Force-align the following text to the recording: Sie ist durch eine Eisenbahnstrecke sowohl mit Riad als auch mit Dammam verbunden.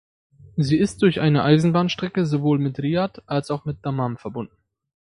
Sie 0.57 0.79
ist 0.79 1.03
durch 1.03 1.19
eine 1.19 1.43
Eisenbahnstrecke 1.43 2.25
sowohl 2.25 2.57
mit 2.57 2.79
Riad 2.79 3.21
als 3.27 3.51
auch 3.51 3.65
mit 3.65 3.85
Dammam 3.85 4.17
verbunden. 4.17 4.55